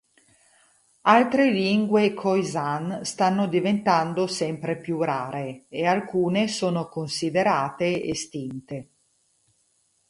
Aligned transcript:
Altre 1.15 1.51
lingue 1.51 2.15
khoisan 2.15 3.05
stanno 3.05 3.45
diventando 3.47 4.25
sempre 4.25 4.75
più 4.75 4.99
rare, 5.03 5.65
e 5.69 5.85
alcune 5.85 6.47
sono 6.47 6.87
considerate 6.89 8.03
estinte. 8.05 8.89